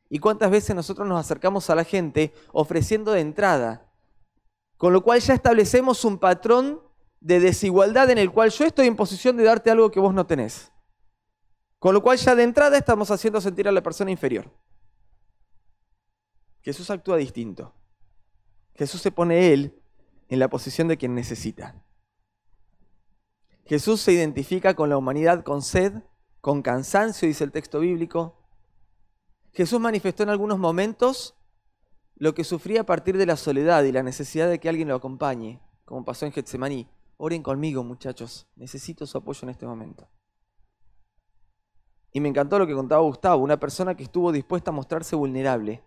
[0.10, 3.92] ¿Y cuántas veces nosotros nos acercamos a la gente ofreciendo de entrada?
[4.78, 6.82] Con lo cual ya establecemos un patrón
[7.20, 10.26] de desigualdad en el cual yo estoy en posición de darte algo que vos no
[10.26, 10.72] tenés.
[11.80, 14.50] Con lo cual ya de entrada estamos haciendo sentir a la persona inferior.
[16.68, 17.74] Jesús actúa distinto.
[18.76, 19.82] Jesús se pone él
[20.28, 21.82] en la posición de quien necesita.
[23.64, 25.94] Jesús se identifica con la humanidad con sed,
[26.42, 28.36] con cansancio, dice el texto bíblico.
[29.54, 31.38] Jesús manifestó en algunos momentos
[32.16, 34.96] lo que sufría a partir de la soledad y la necesidad de que alguien lo
[34.96, 36.90] acompañe, como pasó en Getsemaní.
[37.16, 40.10] Oren conmigo, muchachos, necesito su apoyo en este momento.
[42.12, 45.87] Y me encantó lo que contaba Gustavo, una persona que estuvo dispuesta a mostrarse vulnerable,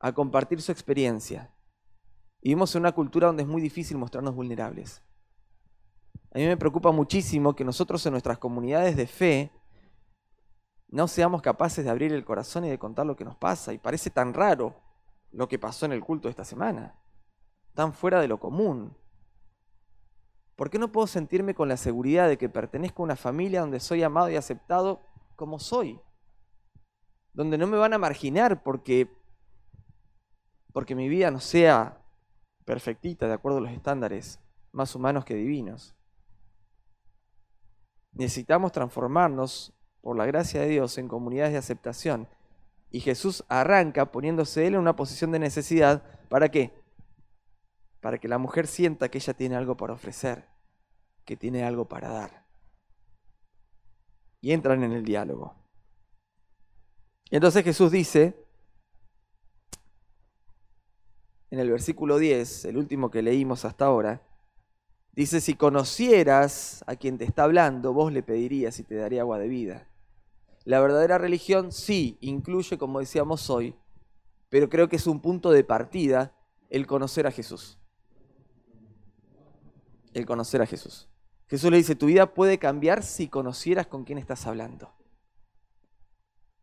[0.00, 1.54] a compartir su experiencia.
[2.42, 5.02] Vivimos en una cultura donde es muy difícil mostrarnos vulnerables.
[6.32, 9.52] A mí me preocupa muchísimo que nosotros en nuestras comunidades de fe
[10.88, 13.72] no seamos capaces de abrir el corazón y de contar lo que nos pasa.
[13.72, 14.74] Y parece tan raro
[15.32, 16.98] lo que pasó en el culto de esta semana,
[17.74, 18.96] tan fuera de lo común.
[20.56, 23.80] ¿Por qué no puedo sentirme con la seguridad de que pertenezco a una familia donde
[23.80, 25.00] soy amado y aceptado
[25.36, 26.00] como soy?
[27.32, 29.08] Donde no me van a marginar porque,
[30.72, 32.00] porque mi vida no sea
[32.64, 34.40] perfectita de acuerdo a los estándares
[34.72, 35.94] más humanos que divinos.
[38.12, 42.28] Necesitamos transformarnos por la gracia de Dios en comunidades de aceptación.
[42.90, 46.02] Y Jesús arranca poniéndose él en una posición de necesidad.
[46.28, 46.72] ¿Para qué?
[48.00, 50.48] Para que la mujer sienta que ella tiene algo para ofrecer,
[51.24, 52.46] que tiene algo para dar.
[54.40, 55.54] Y entran en el diálogo.
[57.30, 58.44] Y entonces Jesús dice,
[61.50, 64.22] en el versículo 10, el último que leímos hasta ahora,
[65.12, 69.38] Dice, si conocieras a quien te está hablando, vos le pedirías y te daría agua
[69.38, 69.88] de vida.
[70.64, 73.74] La verdadera religión sí incluye, como decíamos hoy,
[74.48, 76.34] pero creo que es un punto de partida
[76.68, 77.78] el conocer a Jesús.
[80.14, 81.08] El conocer a Jesús.
[81.48, 84.92] Jesús le dice, tu vida puede cambiar si conocieras con quién estás hablando.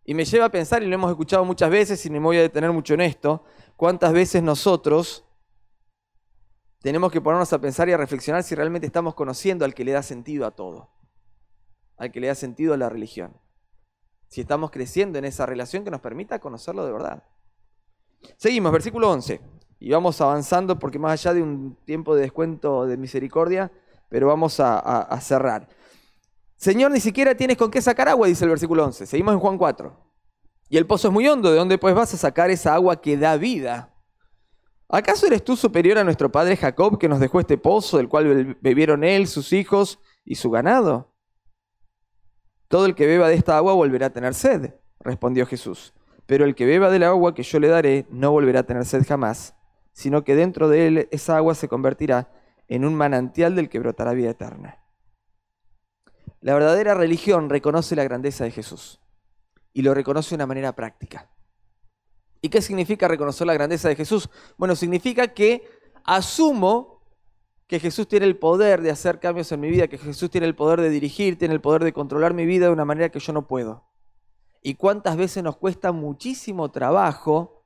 [0.06, 2.41] Y me lleva a pensar, y lo hemos escuchado muchas veces, y me voy a
[2.41, 3.43] detener mucho en esto,
[3.77, 5.23] cuántas veces nosotros
[6.81, 9.93] tenemos que ponernos a pensar y a reflexionar si realmente estamos conociendo al que le
[9.93, 10.89] da sentido a todo,
[11.95, 13.33] al que le da sentido a la religión.
[14.27, 17.23] Si estamos creciendo en esa relación que nos permita conocerlo de verdad.
[18.35, 19.39] Seguimos, versículo 11.
[19.79, 23.71] Y vamos avanzando porque más allá de un tiempo de descuento de misericordia,
[24.09, 25.67] pero vamos a, cerrar.
[26.57, 29.05] Señor, ni siquiera tienes con qué sacar agua, dice el versículo 11.
[29.05, 30.07] Seguimos en Juan 4.
[30.69, 33.17] Y el pozo es muy hondo, ¿de dónde pues vas a sacar esa agua que
[33.17, 33.93] da vida?
[34.89, 38.58] ¿Acaso eres tú superior a nuestro padre Jacob que nos dejó este pozo del cual
[38.62, 41.13] bebieron él, sus hijos y su ganado?
[42.67, 45.93] Todo el que beba de esta agua volverá a tener sed, respondió Jesús.
[46.25, 49.06] Pero el que beba del agua que yo le daré no volverá a tener sed
[49.08, 49.56] jamás,
[49.93, 52.30] sino que dentro de él esa agua se convertirá
[52.67, 54.80] en un manantial del que brotará vida eterna.
[56.41, 58.99] La verdadera religión reconoce la grandeza de Jesús
[59.77, 61.29] y lo reconoce de una manera práctica.
[62.41, 64.27] ¿Y qué significa reconocer la grandeza de Jesús?
[64.57, 65.69] Bueno, significa que
[66.03, 67.03] asumo
[67.67, 70.55] que Jesús tiene el poder de hacer cambios en mi vida, que Jesús tiene el
[70.55, 73.33] poder de dirigir, tiene el poder de controlar mi vida de una manera que yo
[73.33, 73.87] no puedo.
[74.63, 77.63] ¿Y cuántas veces nos cuesta muchísimo trabajo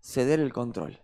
[0.00, 0.98] ceder el control?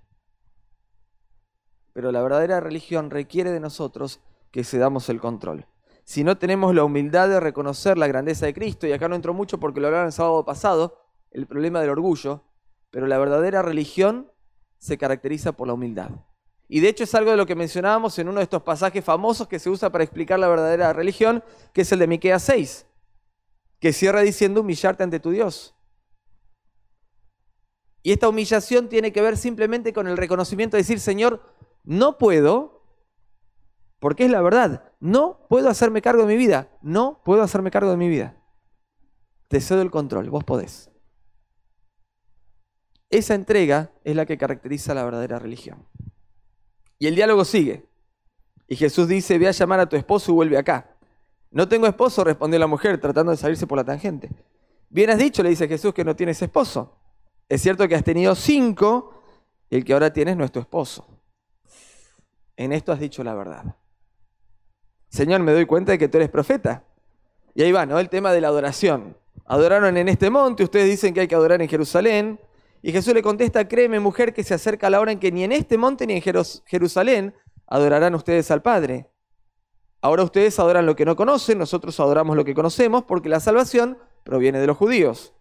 [1.92, 4.18] Pero la verdadera religión requiere de nosotros
[4.50, 5.68] que cedamos el control.
[6.06, 9.34] Si no tenemos la humildad de reconocer la grandeza de Cristo, y acá no entro
[9.34, 12.44] mucho porque lo hablaron el sábado pasado, el problema del orgullo,
[12.92, 14.30] pero la verdadera religión
[14.78, 16.10] se caracteriza por la humildad.
[16.68, 19.48] Y de hecho es algo de lo que mencionábamos en uno de estos pasajes famosos
[19.48, 21.42] que se usa para explicar la verdadera religión,
[21.72, 22.86] que es el de Miqueas 6,
[23.80, 25.74] que cierra diciendo humillarte ante tu Dios.
[28.04, 31.42] Y esta humillación tiene que ver simplemente con el reconocimiento de decir, Señor,
[31.82, 32.75] no puedo,
[33.98, 37.90] porque es la verdad, no puedo hacerme cargo de mi vida, no puedo hacerme cargo
[37.90, 38.36] de mi vida.
[39.48, 40.90] Te cedo el control, vos podés.
[43.10, 45.86] Esa entrega es la que caracteriza la verdadera religión.
[46.98, 47.86] Y el diálogo sigue.
[48.66, 50.96] Y Jesús dice, ve a llamar a tu esposo y vuelve acá.
[51.50, 54.30] No tengo esposo, respondió la mujer, tratando de salirse por la tangente.
[54.88, 56.98] Bien has dicho, le dice Jesús, que no tienes esposo.
[57.48, 59.22] Es cierto que has tenido cinco,
[59.70, 61.06] y el que ahora tienes no es tu esposo.
[62.56, 63.76] En esto has dicho la verdad.
[65.16, 66.84] Señor, me doy cuenta de que tú eres profeta.
[67.54, 67.98] Y ahí va, ¿no?
[67.98, 69.16] El tema de la adoración.
[69.46, 72.38] Adoraron en este monte, ustedes dicen que hay que adorar en Jerusalén.
[72.82, 75.52] Y Jesús le contesta, créeme mujer que se acerca la hora en que ni en
[75.52, 76.22] este monte ni en
[76.66, 77.34] Jerusalén
[77.66, 79.08] adorarán ustedes al Padre.
[80.02, 83.96] Ahora ustedes adoran lo que no conocen, nosotros adoramos lo que conocemos, porque la salvación
[84.22, 85.32] proviene de los judíos.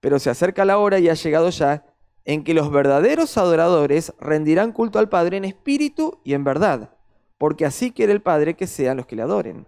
[0.00, 1.86] Pero se acerca la hora y ha llegado ya
[2.26, 6.90] en que los verdaderos adoradores rendirán culto al Padre en espíritu y en verdad,
[7.40, 9.66] porque así quiere el Padre que sean los que le adoren.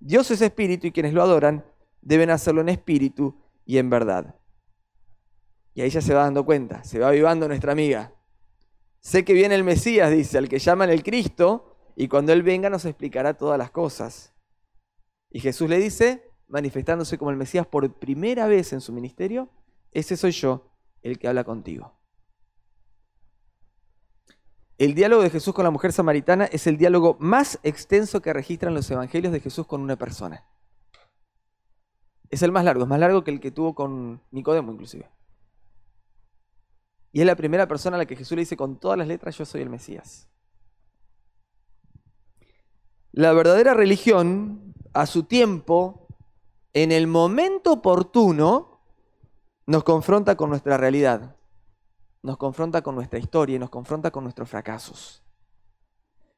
[0.00, 1.62] Dios es espíritu y quienes lo adoran
[2.00, 4.34] deben hacerlo en espíritu y en verdad.
[5.74, 8.14] Y ahí ya se va dando cuenta, se va avivando nuestra amiga.
[8.98, 12.70] Sé que viene el Mesías, dice, al que llaman el Cristo, y cuando Él venga
[12.70, 14.32] nos explicará todas las cosas.
[15.28, 19.50] Y Jesús le dice, manifestándose como el Mesías por primera vez en su ministerio,
[19.90, 20.70] ese soy yo,
[21.02, 21.92] el que habla contigo.
[24.78, 28.74] El diálogo de Jesús con la mujer samaritana es el diálogo más extenso que registran
[28.74, 30.44] los evangelios de Jesús con una persona.
[32.30, 35.08] Es el más largo, es más largo que el que tuvo con Nicodemo inclusive.
[37.12, 39.36] Y es la primera persona a la que Jesús le dice con todas las letras,
[39.36, 40.28] yo soy el Mesías.
[43.12, 46.06] La verdadera religión, a su tiempo,
[46.72, 48.80] en el momento oportuno,
[49.66, 51.36] nos confronta con nuestra realidad,
[52.22, 55.22] nos confronta con nuestra historia y nos confronta con nuestros fracasos.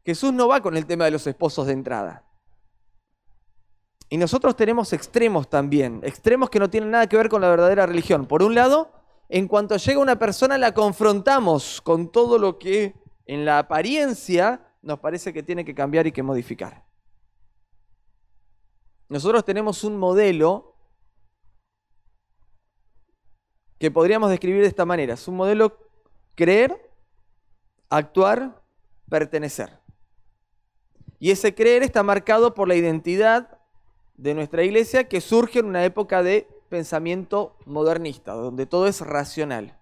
[0.05, 2.25] Jesús no va con el tema de los esposos de entrada.
[4.09, 7.87] Y nosotros tenemos extremos también, extremos que no tienen nada que ver con la verdadera
[7.87, 8.27] religión.
[8.27, 8.93] Por un lado,
[9.29, 12.95] en cuanto llega una persona la confrontamos con todo lo que
[13.27, 16.85] en la apariencia nos parece que tiene que cambiar y que modificar.
[19.09, 20.74] Nosotros tenemos un modelo
[23.79, 25.15] que podríamos describir de esta manera.
[25.15, 25.77] Es un modelo
[26.35, 26.91] creer,
[27.91, 28.63] actuar,
[29.09, 29.79] pertenecer.
[31.19, 33.59] Y ese creer está marcado por la identidad
[34.17, 39.79] de nuestra iglesia que surge en una época de pensamiento modernista, donde todo es racional.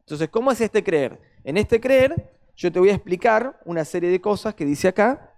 [0.00, 1.20] Entonces, ¿cómo es este creer?
[1.44, 5.34] En este creer, yo te voy a explicar una serie de cosas que dice acá.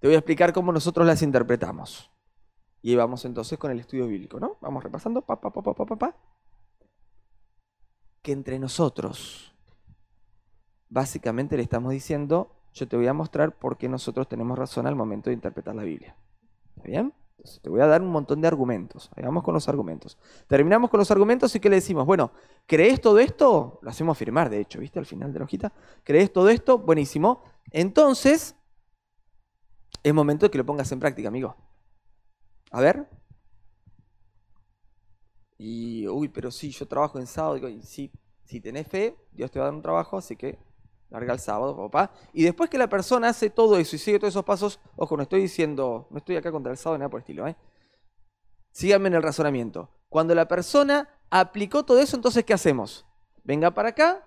[0.00, 2.10] Te voy a explicar cómo nosotros las interpretamos.
[2.86, 4.58] Y vamos entonces con el estudio bíblico, ¿no?
[4.60, 6.14] Vamos repasando, pa, pa, pa, pa, pa.
[8.20, 9.56] Que entre nosotros,
[10.90, 14.96] básicamente le estamos diciendo, yo te voy a mostrar por qué nosotros tenemos razón al
[14.96, 16.14] momento de interpretar la Biblia.
[16.76, 17.14] ¿Está bien?
[17.38, 19.10] Entonces, te voy a dar un montón de argumentos.
[19.16, 20.18] Ahí vamos con los argumentos.
[20.46, 22.04] Terminamos con los argumentos y ¿qué le decimos?
[22.04, 22.32] Bueno,
[22.66, 23.78] ¿crees todo esto?
[23.80, 24.98] Lo hacemos firmar, de hecho, ¿viste?
[24.98, 25.72] Al final de la hojita.
[26.02, 26.76] ¿Crees todo esto?
[26.80, 27.44] Buenísimo.
[27.70, 28.54] Entonces,
[30.02, 31.56] es momento de que lo pongas en práctica, amigo.
[32.70, 33.08] A ver.
[35.58, 37.68] Y, uy, pero sí, yo trabajo en sábado.
[37.68, 38.10] Y sí,
[38.44, 40.58] si tenés fe, Dios te va a dar un trabajo, así que
[41.10, 42.12] larga el sábado, papá.
[42.32, 45.22] Y después que la persona hace todo eso y sigue todos esos pasos, ojo, no
[45.22, 47.56] estoy diciendo, no estoy acá contra el sábado, nada por el estilo, ¿eh?
[48.72, 49.90] Síganme en el razonamiento.
[50.08, 53.06] Cuando la persona aplicó todo eso, entonces, ¿qué hacemos?
[53.44, 54.26] Venga para acá,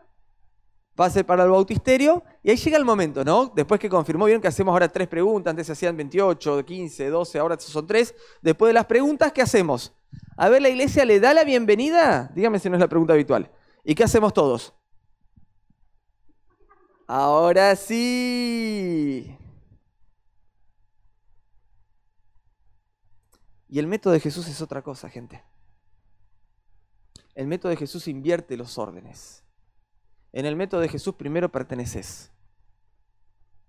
[0.98, 3.54] pase para el bautisterio y ahí llega el momento, ¿no?
[3.56, 7.40] Después que confirmó, vieron que hacemos ahora tres preguntas, antes se hacían 28, 15, 12,
[7.40, 8.16] ahora son tres.
[8.42, 9.94] Después de las preguntas, ¿qué hacemos?
[10.36, 13.52] A ver, la iglesia le da la bienvenida, dígame si no es la pregunta habitual.
[13.84, 14.74] ¿Y qué hacemos todos?
[17.06, 19.38] Ahora sí.
[23.70, 25.44] Y el método de Jesús es otra cosa, gente.
[27.36, 29.47] El método de Jesús invierte los órdenes.
[30.32, 32.32] En el método de Jesús primero perteneces.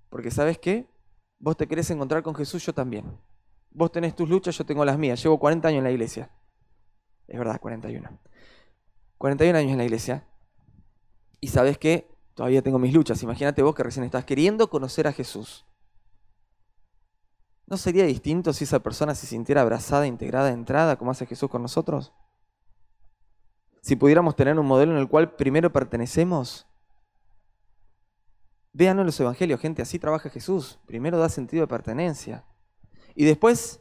[0.09, 0.89] Porque sabes qué?
[1.39, 3.19] Vos te querés encontrar con Jesús, yo también.
[3.71, 5.23] Vos tenés tus luchas, yo tengo las mías.
[5.23, 6.31] Llevo 40 años en la iglesia.
[7.27, 8.19] Es verdad, 41.
[9.19, 10.27] 41 años en la iglesia.
[11.41, 12.11] Y sabes qué?
[12.35, 13.23] Todavía tengo mis luchas.
[13.23, 15.65] Imagínate vos que recién estás queriendo conocer a Jesús.
[17.67, 21.63] ¿No sería distinto si esa persona se sintiera abrazada, integrada, entrada, como hace Jesús con
[21.63, 22.13] nosotros?
[23.81, 26.67] Si pudiéramos tener un modelo en el cual primero pertenecemos.
[28.73, 30.79] Vean los evangelios, gente, así trabaja Jesús.
[30.87, 32.45] Primero da sentido de pertenencia.
[33.15, 33.81] Y después,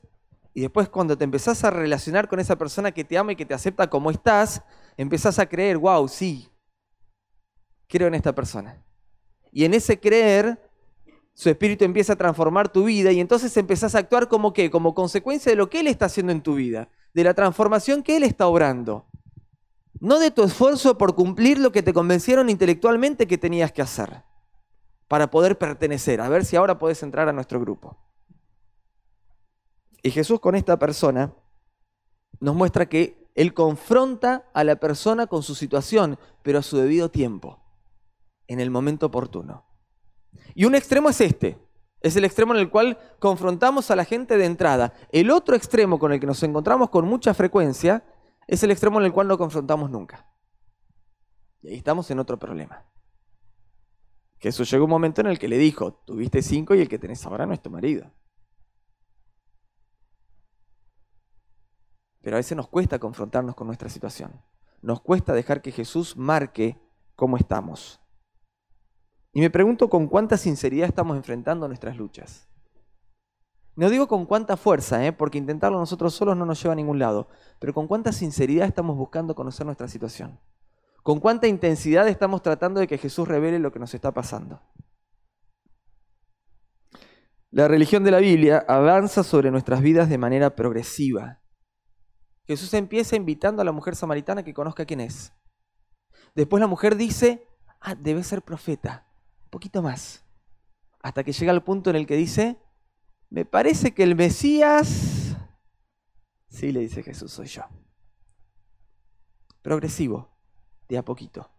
[0.53, 3.45] y después cuando te empezás a relacionar con esa persona que te ama y que
[3.45, 4.63] te acepta como estás,
[4.95, 6.49] empezás a creer, wow, sí,
[7.87, 8.83] creo en esta persona.
[9.51, 10.59] Y en ese creer,
[11.33, 14.95] su espíritu empieza a transformar tu vida y entonces empezás a actuar como qué, como
[14.95, 18.23] consecuencia de lo que Él está haciendo en tu vida, de la transformación que Él
[18.23, 19.05] está obrando.
[19.99, 24.23] No de tu esfuerzo por cumplir lo que te convencieron intelectualmente que tenías que hacer
[25.07, 27.97] para poder pertenecer, a ver si ahora puedes entrar a nuestro grupo.
[30.03, 31.33] Y Jesús con esta persona
[32.39, 37.09] nos muestra que Él confronta a la persona con su situación, pero a su debido
[37.09, 37.59] tiempo,
[38.47, 39.65] en el momento oportuno.
[40.53, 41.57] Y un extremo es este,
[42.01, 44.93] es el extremo en el cual confrontamos a la gente de entrada.
[45.11, 48.03] El otro extremo con el que nos encontramos con mucha frecuencia
[48.47, 50.25] es el extremo en el cual no confrontamos nunca.
[51.61, 52.85] Y ahí estamos en otro problema.
[54.39, 57.25] Jesús llegó un momento en el que le dijo, tuviste cinco y el que tenés
[57.25, 58.11] ahora no es tu marido.
[62.21, 64.41] Pero a veces nos cuesta confrontarnos con nuestra situación.
[64.81, 66.79] Nos cuesta dejar que Jesús marque
[67.15, 67.99] cómo estamos.
[69.33, 72.47] Y me pregunto con cuánta sinceridad estamos enfrentando nuestras luchas.
[73.77, 75.13] No digo con cuánta fuerza, ¿eh?
[75.13, 78.97] porque intentarlo nosotros solos no nos lleva a ningún lado, pero con cuánta sinceridad estamos
[78.97, 80.39] buscando conocer nuestra situación.
[81.03, 84.63] Con cuánta intensidad estamos tratando de que Jesús revele lo que nos está pasando.
[87.51, 91.43] La religión de la Biblia avanza sobre nuestras vidas de manera progresiva.
[92.45, 95.33] Jesús empieza invitando a la mujer samaritana que conozca quién es.
[96.33, 97.47] Después la mujer dice,
[97.79, 99.05] ah, debe ser profeta
[99.43, 100.25] un poquito más,
[100.99, 102.59] hasta que llega al punto en el que dice,
[103.29, 105.35] me parece que el Mesías,
[106.47, 107.63] sí le dice Jesús, soy yo.
[109.61, 110.29] Progresivo,
[110.87, 111.49] de a poquito.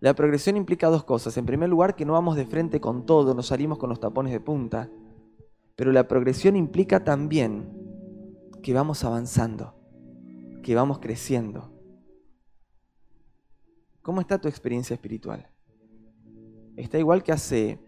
[0.00, 1.36] La progresión implica dos cosas.
[1.38, 4.32] En primer lugar, que no vamos de frente con todo, nos salimos con los tapones
[4.32, 4.90] de punta.
[5.76, 7.72] Pero la progresión implica también
[8.62, 9.74] que vamos avanzando,
[10.62, 11.72] que vamos creciendo.
[14.02, 15.50] ¿Cómo está tu experiencia espiritual?
[16.76, 17.78] está igual que hace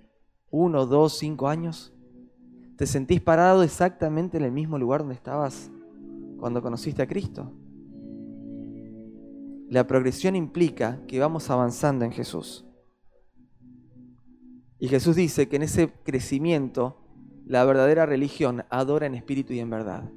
[0.50, 1.92] uno, dos, cinco años.
[2.76, 5.70] ¿Te sentís parado exactamente en el mismo lugar donde estabas
[6.38, 7.52] cuando conociste a Cristo?
[9.68, 12.64] La progresión implica que vamos avanzando en Jesús.
[14.78, 16.98] Y Jesús dice que en ese crecimiento
[17.46, 20.10] la verdadera religión adora en espíritu y en verdad.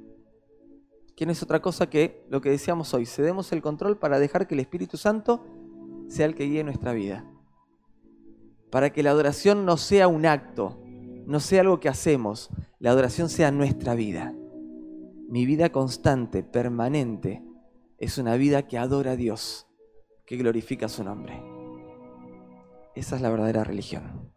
[1.16, 4.46] Que no es otra cosa que lo que decíamos hoy, cedemos el control para dejar
[4.46, 5.44] que el Espíritu Santo
[6.08, 7.24] sea el que guíe nuestra vida
[8.70, 10.80] para que la adoración no sea un acto,
[11.26, 14.34] no sea algo que hacemos, la adoración sea nuestra vida.
[15.28, 17.42] Mi vida constante, permanente,
[17.98, 19.66] es una vida que adora a Dios,
[20.26, 21.42] que glorifica su nombre.
[22.94, 24.32] Esa es la verdadera religión.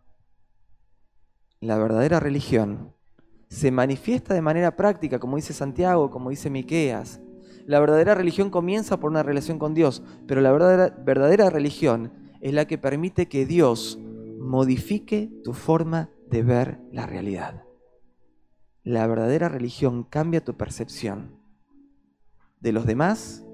[1.60, 2.94] La verdadera religión
[3.48, 7.22] se manifiesta de manera práctica, como dice Santiago, como dice Miqueas.
[7.66, 12.12] La verdadera religión comienza por una relación con Dios, pero la verdadera, verdadera religión
[12.42, 13.98] es la que permite que Dios
[14.40, 17.64] modifique tu forma de ver la realidad.
[18.84, 21.38] La verdadera religión cambia tu percepción
[22.60, 23.46] de los demás,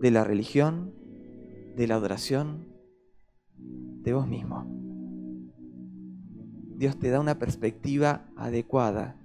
[0.00, 0.92] de la religión,
[1.76, 2.66] de la adoración,
[3.56, 4.66] de vos mismo.
[6.76, 9.24] Dios te da una perspectiva adecuada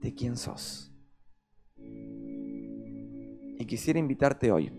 [0.00, 0.92] de quién sos.
[1.76, 4.72] Y quisiera invitarte hoy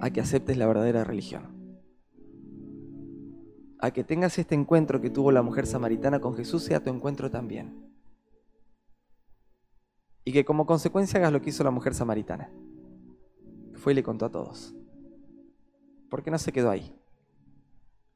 [0.00, 1.57] a que aceptes la verdadera religión
[3.80, 7.30] a que tengas este encuentro que tuvo la mujer samaritana con Jesús sea tu encuentro
[7.30, 7.92] también.
[10.24, 12.50] Y que como consecuencia hagas lo que hizo la mujer samaritana.
[13.74, 14.74] Fue y le contó a todos.
[16.10, 16.94] Porque no se quedó ahí.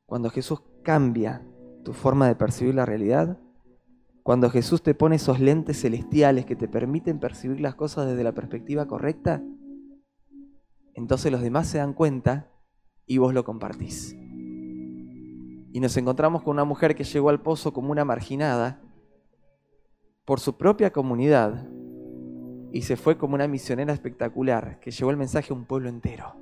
[0.06, 1.46] Cuando Jesús cambia
[1.84, 3.38] tu forma de percibir la realidad,
[4.22, 8.32] cuando Jesús te pone esos lentes celestiales que te permiten percibir las cosas desde la
[8.32, 9.42] perspectiva correcta,
[10.94, 12.50] entonces los demás se dan cuenta
[13.06, 14.16] y vos lo compartís
[15.72, 18.80] y nos encontramos con una mujer que llegó al pozo como una marginada
[20.26, 21.66] por su propia comunidad
[22.72, 26.36] y se fue como una misionera espectacular que llevó el mensaje a un pueblo entero.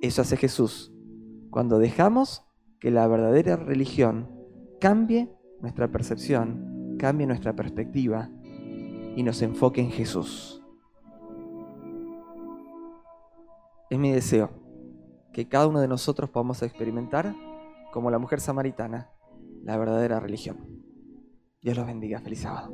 [0.00, 0.92] Eso hace Jesús
[1.50, 2.44] cuando dejamos
[2.80, 4.28] que la verdadera religión
[4.80, 5.30] cambie
[5.60, 8.30] nuestra percepción, cambie nuestra perspectiva
[9.16, 10.60] y nos enfoque en Jesús.
[13.90, 14.63] Es mi deseo
[15.34, 17.34] que cada uno de nosotros podamos experimentar,
[17.92, 19.10] como la mujer samaritana,
[19.62, 20.84] la verdadera religión.
[21.60, 22.20] Dios los bendiga.
[22.20, 22.70] Feliz sábado.